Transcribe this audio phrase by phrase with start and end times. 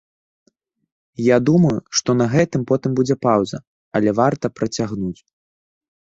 [1.23, 3.57] Я думаю, што на гэтым потым будзе паўза,
[3.99, 5.19] але варта працягнуць.